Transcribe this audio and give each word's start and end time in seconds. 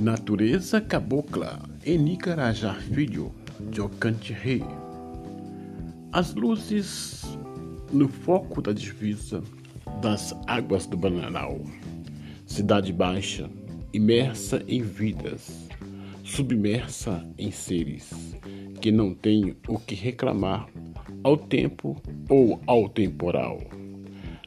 Natureza 0.00 0.80
Cabocla, 0.80 1.60
Enicarajá 1.84 2.72
Filho, 2.72 3.34
Jocante 3.70 4.32
Rei. 4.32 4.64
As 6.10 6.34
luzes 6.34 7.22
no 7.92 8.08
foco 8.08 8.62
da 8.62 8.72
divisa 8.72 9.42
das 10.00 10.34
águas 10.46 10.86
do 10.86 10.96
Bananal. 10.96 11.60
Cidade 12.46 12.94
baixa, 12.94 13.50
imersa 13.92 14.64
em 14.66 14.80
vidas, 14.80 15.68
submersa 16.24 17.22
em 17.36 17.50
seres 17.50 18.34
que 18.80 18.90
não 18.90 19.12
têm 19.12 19.54
o 19.68 19.78
que 19.78 19.94
reclamar 19.94 20.66
ao 21.22 21.36
tempo 21.36 22.00
ou 22.26 22.58
ao 22.66 22.88
temporal. 22.88 23.60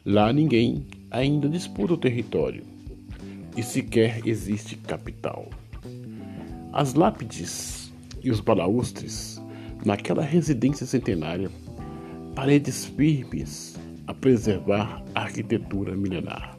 Lá 0.04 0.32
ninguém 0.32 0.84
ainda 1.12 1.48
disputa 1.48 1.94
o 1.94 1.98
território 1.98 2.73
e 3.56 3.62
sequer 3.62 4.26
existe 4.26 4.76
capital. 4.76 5.48
As 6.72 6.94
lápides 6.94 7.92
e 8.22 8.30
os 8.30 8.40
balaustres 8.40 9.40
naquela 9.84 10.22
residência 10.22 10.86
centenária, 10.86 11.50
paredes 12.34 12.84
firmes 12.84 13.76
a 14.06 14.14
preservar 14.14 15.02
a 15.14 15.20
arquitetura 15.20 15.94
milenar. 15.94 16.56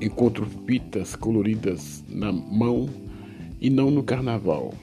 Encontro 0.00 0.46
fitas 0.66 1.16
coloridas 1.16 2.04
na 2.08 2.30
mão 2.30 2.88
e 3.60 3.70
não 3.70 3.90
no 3.90 4.02
carnaval. 4.02 4.74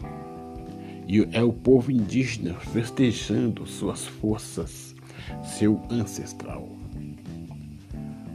E 1.08 1.28
é 1.32 1.44
o 1.44 1.54
povo 1.54 1.92
indígena 1.92 2.56
festejando 2.56 3.68
suas 3.68 4.06
forças, 4.06 4.96
seu 5.44 5.82
ancestral 5.90 6.68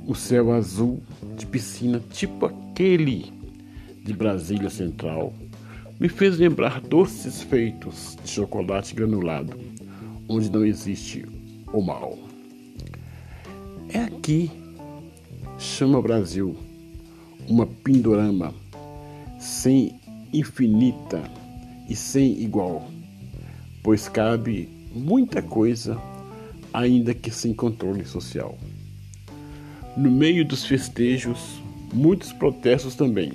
o 0.08 0.14
céu 0.14 0.50
azul 0.52 1.02
de 1.36 1.44
piscina, 1.44 2.02
tipo 2.10 2.50
aquele 2.78 3.32
de 4.04 4.12
Brasília 4.12 4.70
Central, 4.70 5.34
me 5.98 6.08
fez 6.08 6.38
lembrar 6.38 6.80
doces 6.80 7.42
feitos 7.42 8.16
de 8.22 8.30
chocolate 8.30 8.94
granulado, 8.94 9.58
onde 10.28 10.48
não 10.48 10.64
existe 10.64 11.26
o 11.72 11.82
mal. 11.82 12.16
É 13.88 13.98
aqui, 14.04 14.48
chama 15.58 16.00
Brasil, 16.00 16.56
uma 17.48 17.66
pindorama 17.66 18.54
sem 19.40 19.98
infinita 20.32 21.20
e 21.88 21.96
sem 21.96 22.40
igual, 22.40 22.88
pois 23.82 24.08
cabe 24.08 24.68
muita 24.94 25.42
coisa, 25.42 26.00
ainda 26.72 27.12
que 27.12 27.32
sem 27.32 27.52
controle 27.52 28.04
social. 28.04 28.56
No 29.96 30.12
meio 30.12 30.44
dos 30.44 30.64
festejos, 30.64 31.60
muitos 31.92 32.32
protestos 32.32 32.94
também. 32.94 33.32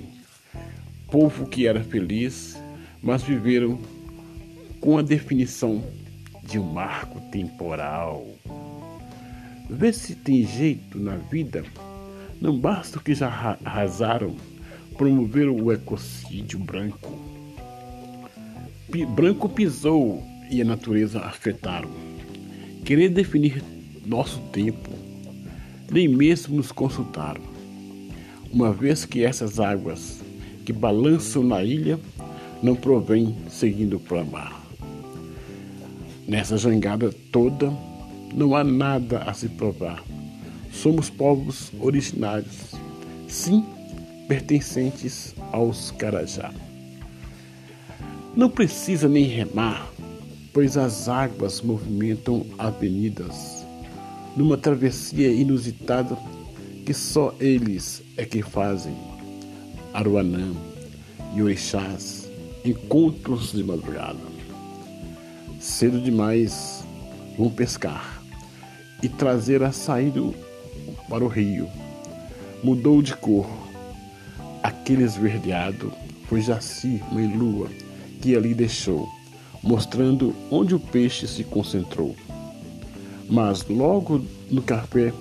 Povo 1.10 1.46
que 1.46 1.66
era 1.66 1.82
feliz, 1.82 2.60
mas 3.02 3.22
viveram 3.22 3.78
com 4.80 4.98
a 4.98 5.02
definição 5.02 5.82
de 6.42 6.58
um 6.58 6.64
marco 6.64 7.20
temporal. 7.30 8.26
Vê 9.68 9.92
se 9.92 10.14
tem 10.14 10.46
jeito 10.46 10.98
na 10.98 11.16
vida. 11.16 11.64
Não 12.40 12.58
basta 12.58 12.98
o 12.98 13.02
que 13.02 13.14
já 13.14 13.58
arrasaram, 13.64 14.36
promoveram 14.96 15.56
o 15.56 15.72
ecocídio 15.72 16.58
branco. 16.58 17.18
P 18.90 19.06
branco 19.06 19.48
pisou 19.48 20.22
e 20.50 20.60
a 20.60 20.64
natureza 20.64 21.20
afetaram. 21.20 21.90
Querer 22.84 23.08
definir 23.08 23.62
nosso 24.04 24.38
tempo 24.52 24.90
nem 25.90 26.08
mesmo 26.08 26.56
nos 26.56 26.72
consultaram, 26.72 27.42
uma 28.54 28.72
vez 28.72 29.04
que 29.04 29.24
essas 29.24 29.58
águas 29.58 30.20
que 30.64 30.72
balançam 30.72 31.42
na 31.42 31.64
ilha 31.64 31.98
não 32.62 32.76
provêm 32.76 33.36
seguindo 33.48 33.98
para 33.98 34.24
mar. 34.24 34.64
Nessa 36.28 36.56
jangada 36.56 37.12
toda, 37.32 37.76
não 38.32 38.54
há 38.54 38.62
nada 38.62 39.24
a 39.24 39.34
se 39.34 39.48
provar. 39.48 40.04
Somos 40.72 41.10
povos 41.10 41.72
originários, 41.80 42.76
sim, 43.26 43.64
pertencentes 44.28 45.34
aos 45.50 45.90
Carajá. 45.90 46.52
Não 48.36 48.48
precisa 48.48 49.08
nem 49.08 49.24
remar, 49.24 49.90
pois 50.52 50.76
as 50.76 51.08
águas 51.08 51.60
movimentam 51.60 52.46
avenidas 52.56 53.66
numa 54.36 54.56
travessia 54.56 55.32
inusitada 55.32 56.16
que 56.84 56.92
só 56.92 57.34
eles 57.40 58.02
é 58.16 58.24
que 58.24 58.42
fazem. 58.42 58.96
Aruanã 59.92 60.52
e 61.34 61.42
Orixás, 61.42 62.28
encontros 62.64 63.52
de 63.52 63.62
madrugada. 63.62 64.18
Cedo 65.58 66.00
demais 66.00 66.84
vão 67.38 67.50
pescar 67.50 68.22
e 69.02 69.08
trazer 69.08 69.62
a 69.62 69.72
saída 69.72 70.20
para 71.08 71.24
o 71.24 71.28
rio. 71.28 71.68
Mudou 72.62 73.00
de 73.02 73.14
cor. 73.16 73.46
Aquele 74.62 75.04
esverdeado 75.04 75.92
foi 76.28 76.40
Jaci, 76.40 77.02
mãe 77.12 77.26
lua, 77.26 77.68
que 78.20 78.34
ali 78.34 78.54
deixou, 78.54 79.08
mostrando 79.62 80.34
onde 80.50 80.74
o 80.74 80.80
peixe 80.80 81.26
se 81.26 81.44
concentrou 81.44 82.16
mas 83.28 83.66
logo 83.68 84.24
no 84.50 84.62
café 84.62 85.12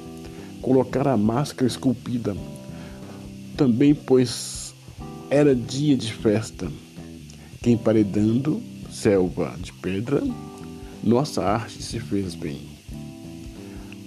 colocar 0.63 1.07
a 1.07 1.16
máscara 1.16 1.68
esculpida, 1.68 2.35
também 3.56 3.94
pois 3.94 4.74
era 5.29 5.56
dia 5.56 5.96
de 5.96 6.12
festa, 6.12 6.68
que 7.62 7.69
emparedando 7.69 8.59
selva 8.90 9.56
de 9.59 9.72
pedra, 9.74 10.24
nossa 11.03 11.44
arte 11.44 11.84
se 11.84 12.00
fez 12.00 12.34
bem. 12.34 12.62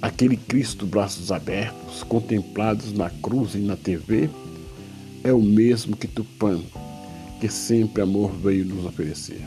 Aquele 0.03 0.37
Cristo 0.37 0.85
braços 0.85 1.31
abertos, 1.31 2.03
contemplados 2.03 2.93
na 2.93 3.11
cruz 3.11 3.55
e 3.55 3.59
na 3.59 3.77
TV, 3.77 4.29
é 5.23 5.33
o 5.33 5.41
mesmo 5.41 5.97
que 5.97 6.09
Tupã, 6.09 6.61
que 7.41 7.49
sempre 7.49 8.03
amor 8.03 8.33
veio 8.33 8.65
nos 8.65 8.85
oferecer. 8.85 9.45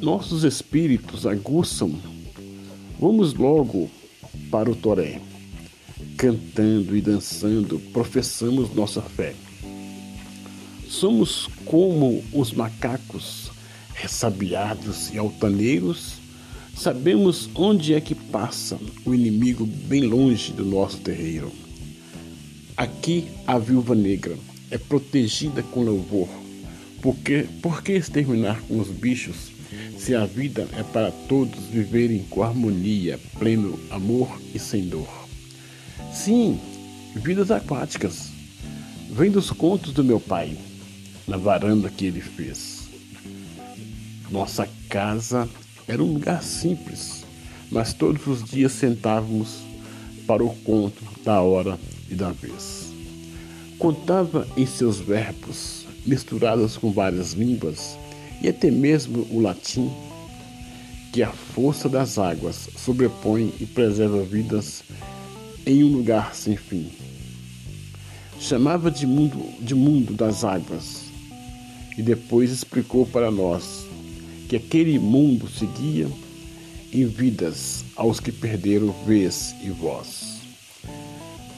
nossos 0.00 0.44
espíritos 0.44 1.26
aguçam, 1.26 1.94
vamos 3.00 3.32
logo 3.32 3.90
para 4.50 4.70
o 4.70 4.76
Toré. 4.76 5.20
Cantando 6.18 6.94
e 6.94 7.00
dançando, 7.00 7.78
professamos 7.92 8.74
nossa 8.74 9.00
fé. 9.00 9.34
Somos 10.86 11.48
como 11.64 12.22
os 12.30 12.52
macacos, 12.52 13.50
ressabiados 13.94 15.10
e 15.14 15.18
altaneiros, 15.18 16.16
sabemos 16.76 17.48
onde 17.54 17.94
é 17.94 18.00
que 18.02 18.14
passa 18.14 18.78
o 19.06 19.14
inimigo 19.14 19.64
bem 19.64 20.02
longe 20.02 20.52
do 20.52 20.64
nosso 20.64 20.98
terreiro. 20.98 21.50
Aqui 22.76 23.28
a 23.46 23.58
viúva 23.58 23.94
negra 23.94 24.36
é 24.70 24.76
protegida 24.76 25.62
com 25.62 25.82
louvor, 25.82 26.28
porque 27.00 27.46
por 27.62 27.82
que 27.82 27.92
exterminar 27.92 28.60
com 28.62 28.78
os 28.78 28.88
bichos 28.88 29.59
se 29.98 30.14
a 30.14 30.24
vida 30.24 30.66
é 30.76 30.82
para 30.82 31.10
todos 31.10 31.66
viverem 31.66 32.24
com 32.30 32.42
harmonia, 32.42 33.18
pleno 33.38 33.78
amor 33.90 34.40
e 34.54 34.58
sem 34.58 34.88
dor. 34.88 35.08
Sim, 36.12 36.58
vidas 37.14 37.50
aquáticas. 37.50 38.30
Vem 39.10 39.30
dos 39.30 39.50
contos 39.50 39.92
do 39.92 40.04
meu 40.04 40.20
pai, 40.20 40.56
na 41.26 41.36
varanda 41.36 41.90
que 41.90 42.06
ele 42.06 42.20
fez. 42.20 42.88
Nossa 44.30 44.68
casa 44.88 45.48
era 45.86 46.02
um 46.02 46.12
lugar 46.12 46.42
simples, 46.42 47.24
mas 47.70 47.92
todos 47.92 48.26
os 48.26 48.44
dias 48.44 48.72
sentávamos 48.72 49.58
para 50.26 50.44
o 50.44 50.54
conto 50.54 51.02
da 51.24 51.40
hora 51.40 51.78
e 52.08 52.14
da 52.14 52.30
vez. 52.30 52.92
Contava 53.78 54.46
em 54.56 54.66
seus 54.66 54.98
verbos, 55.00 55.86
misturados 56.06 56.76
com 56.76 56.92
várias 56.92 57.32
línguas, 57.32 57.96
e 58.40 58.48
até 58.48 58.70
mesmo 58.70 59.26
o 59.30 59.40
latim, 59.40 59.90
que 61.12 61.22
a 61.22 61.30
força 61.30 61.88
das 61.88 62.18
águas 62.18 62.68
sobrepõe 62.76 63.52
e 63.60 63.66
preserva 63.66 64.22
vidas 64.22 64.82
em 65.66 65.84
um 65.84 65.88
lugar 65.88 66.34
sem 66.34 66.56
fim. 66.56 66.90
Chamava 68.38 68.90
de 68.90 69.06
mundo, 69.06 69.38
de 69.60 69.74
mundo 69.74 70.14
das 70.14 70.44
águas 70.44 71.04
e 71.98 72.02
depois 72.02 72.50
explicou 72.50 73.04
para 73.04 73.30
nós 73.30 73.84
que 74.48 74.56
aquele 74.56 74.98
mundo 74.98 75.48
seguia 75.48 76.08
em 76.92 77.06
vidas 77.06 77.84
aos 77.94 78.18
que 78.18 78.32
perderam 78.32 78.92
vez 79.04 79.54
e 79.62 79.70
voz. 79.70 80.38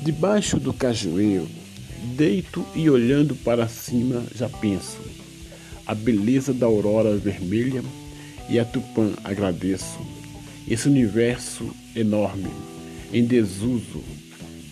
Debaixo 0.03 0.59
do 0.59 0.73
cajueiro, 0.73 1.49
deito 2.17 2.67
e 2.75 2.91
olhando 2.91 3.37
para 3.37 3.69
cima, 3.69 4.23
já 4.35 4.49
penso 4.49 4.99
a 5.87 5.95
beleza 5.95 6.53
da 6.53 6.67
aurora 6.67 7.17
vermelha 7.17 7.83
e 8.49 8.59
a 8.59 8.65
Tupã 8.65 9.13
agradeço. 9.25 9.99
Esse 10.69 10.89
universo 10.89 11.75
enorme, 11.95 12.51
em 13.13 13.25
desuso 13.25 14.03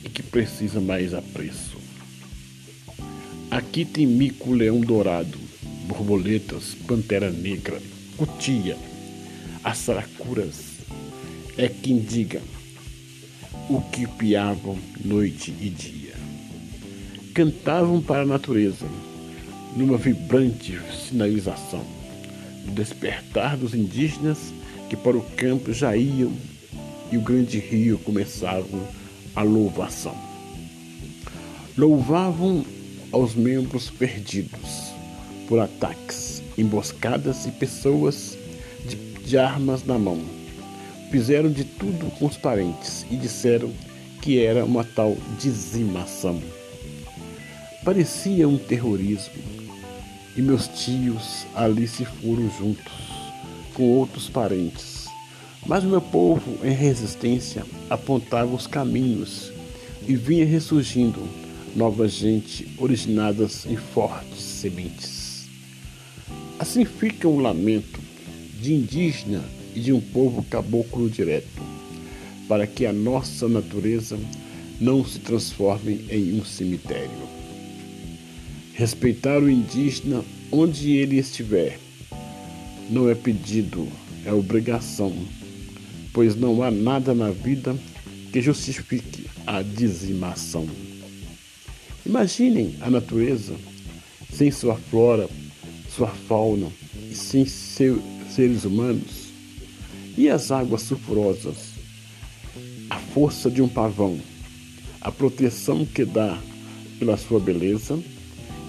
e 0.04 0.08
que 0.08 0.22
precisa 0.22 0.80
mais 0.80 1.12
apreço. 1.12 1.78
Aqui 3.50 3.84
tem 3.84 4.06
mico-leão 4.06 4.80
dourado, 4.80 5.38
borboletas, 5.86 6.76
pantera 6.86 7.30
negra, 7.30 7.80
cutia, 8.16 8.76
as 9.64 9.78
saracuras. 9.78 10.70
É 11.58 11.68
quem 11.68 11.98
diga 11.98 12.40
o 13.68 13.80
que 13.80 14.06
piavam 14.06 14.78
noite 15.04 15.52
e 15.60 15.68
dia. 15.68 16.14
Cantavam 17.34 18.00
para 18.00 18.22
a 18.22 18.26
natureza, 18.26 18.86
numa 19.76 19.96
vibrante 19.96 20.78
sinalização 21.08 21.84
do 22.64 22.72
despertar 22.72 23.56
dos 23.56 23.74
indígenas 23.74 24.52
que 24.88 24.96
para 24.96 25.16
o 25.16 25.22
campo 25.36 25.72
já 25.72 25.96
iam 25.96 26.32
e 27.12 27.16
o 27.16 27.20
grande 27.20 27.58
rio 27.58 27.98
começavam 27.98 28.86
a 29.34 29.42
louvação. 29.42 30.16
Louvavam 31.76 32.64
aos 33.12 33.34
membros 33.34 33.90
perdidos 33.90 34.92
por 35.48 35.58
ataques, 35.58 36.42
emboscadas 36.56 37.46
e 37.46 37.50
pessoas 37.50 38.36
de, 38.88 38.96
de 38.96 39.38
armas 39.38 39.84
na 39.84 39.98
mão. 39.98 40.20
Fizeram 41.10 41.50
de 41.50 41.64
tudo 41.64 42.10
com 42.18 42.26
os 42.26 42.36
parentes 42.36 43.04
e 43.10 43.16
disseram 43.16 43.72
que 44.22 44.38
era 44.38 44.64
uma 44.64 44.84
tal 44.84 45.16
dizimação. 45.40 46.40
Parecia 47.84 48.46
um 48.46 48.58
terrorismo, 48.58 49.42
e 50.36 50.42
meus 50.42 50.68
tios 50.68 51.46
ali 51.54 51.86
se 51.86 52.04
foram 52.04 52.50
juntos 52.58 52.92
com 53.74 53.84
outros 53.84 54.28
parentes. 54.28 55.06
Mas 55.66 55.84
meu 55.84 56.00
povo, 56.00 56.58
em 56.64 56.72
resistência, 56.72 57.64
apontava 57.88 58.54
os 58.54 58.66
caminhos 58.66 59.52
e 60.06 60.16
vinha 60.16 60.44
ressurgindo 60.44 61.22
nova 61.74 62.08
gente 62.08 62.66
originadas 62.78 63.66
em 63.66 63.76
fortes 63.76 64.40
sementes. 64.40 65.46
Assim 66.58 66.84
fica 66.84 67.28
um 67.28 67.40
lamento 67.40 68.00
de 68.60 68.74
indígena 68.74 69.42
e 69.74 69.80
de 69.80 69.92
um 69.92 70.00
povo 70.00 70.42
caboclo 70.42 71.08
direto, 71.08 71.62
para 72.48 72.66
que 72.66 72.84
a 72.86 72.92
nossa 72.92 73.48
natureza 73.48 74.18
não 74.80 75.04
se 75.04 75.18
transforme 75.20 76.04
em 76.10 76.38
um 76.38 76.44
cemitério. 76.44 77.39
Respeitar 78.80 79.42
o 79.42 79.50
indígena 79.50 80.24
onde 80.50 80.92
ele 80.92 81.18
estiver 81.18 81.78
não 82.88 83.10
é 83.10 83.14
pedido, 83.14 83.86
é 84.24 84.32
obrigação, 84.32 85.14
pois 86.14 86.34
não 86.34 86.62
há 86.62 86.70
nada 86.70 87.12
na 87.12 87.30
vida 87.30 87.76
que 88.32 88.40
justifique 88.40 89.26
a 89.46 89.60
dizimação. 89.60 90.66
Imaginem 92.06 92.74
a 92.80 92.88
natureza 92.88 93.54
sem 94.32 94.50
sua 94.50 94.76
flora, 94.76 95.28
sua 95.94 96.08
fauna 96.08 96.68
e 97.10 97.14
sem 97.14 97.44
seus 97.44 98.00
seres 98.34 98.64
humanos. 98.64 99.28
E 100.16 100.30
as 100.30 100.50
águas 100.50 100.80
sulfurosas, 100.80 101.74
a 102.88 102.98
força 102.98 103.50
de 103.50 103.60
um 103.60 103.68
pavão, 103.68 104.18
a 105.02 105.12
proteção 105.12 105.84
que 105.84 106.06
dá 106.06 106.40
pela 106.98 107.18
sua 107.18 107.38
beleza 107.38 108.02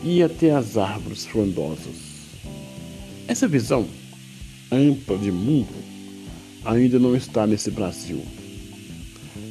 e 0.03 0.23
até 0.23 0.51
as 0.51 0.77
árvores 0.77 1.25
frondosas. 1.25 2.11
Essa 3.27 3.47
visão 3.47 3.87
ampla 4.71 5.17
de 5.17 5.31
mundo 5.31 5.73
ainda 6.65 6.99
não 6.99 7.15
está 7.15 7.45
nesse 7.45 7.71
Brasil, 7.71 8.23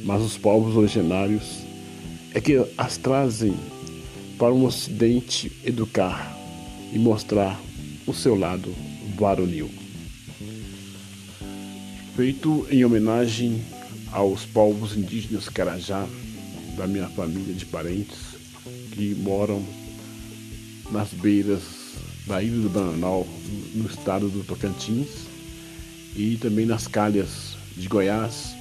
mas 0.03 0.21
os 0.21 0.37
povos 0.37 0.75
originários 0.75 1.63
é 2.33 2.41
que 2.41 2.65
as 2.77 2.97
trazem 2.97 3.53
para 4.37 4.53
o 4.53 4.65
Ocidente 4.65 5.51
educar 5.63 6.35
e 6.91 6.97
mostrar 6.97 7.59
o 8.07 8.13
seu 8.13 8.35
lado 8.35 8.73
varonil. 9.17 9.69
Feito 12.15 12.67
em 12.69 12.83
homenagem 12.83 13.61
aos 14.11 14.45
povos 14.45 14.97
indígenas 14.97 15.47
Carajá, 15.47 16.07
da 16.75 16.87
minha 16.87 17.07
família 17.07 17.53
de 17.53 17.65
parentes, 17.65 18.17
que 18.91 19.15
moram 19.15 19.63
nas 20.91 21.09
beiras 21.09 21.61
da 22.27 22.41
Ilha 22.43 22.61
do 22.61 22.69
Bananal, 22.69 23.27
no 23.73 23.87
estado 23.87 24.29
do 24.29 24.43
Tocantins, 24.43 25.27
e 26.15 26.37
também 26.37 26.65
nas 26.65 26.87
calhas 26.87 27.55
de 27.75 27.87
Goiás, 27.87 28.53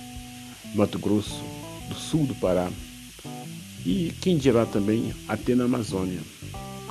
Mato 0.74 0.98
Grosso, 0.98 1.42
do 1.88 1.94
sul 1.94 2.26
do 2.26 2.34
Pará 2.36 2.70
e 3.84 4.12
quem 4.20 4.36
dirá 4.36 4.66
também 4.66 5.12
até 5.26 5.54
na 5.54 5.64
Amazônia. 5.64 6.20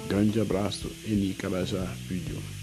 Grande 0.08 0.40
abraço, 0.40 0.90
Eni 1.08 1.34
Calajá 1.34 1.86
Filho. 2.08 2.59